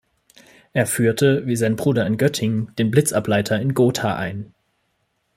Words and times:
Er 0.73 0.87
führte 0.87 1.45
wie 1.45 1.55
sein 1.55 1.75
Bruder 1.75 2.07
in 2.07 2.17
Göttingen 2.17 2.73
den 2.79 2.89
Blitzableiter 2.89 3.59
in 3.61 3.75
Gotha 3.75 4.15
ein. 4.15 4.55